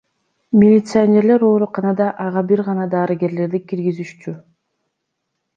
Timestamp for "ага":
2.25-2.43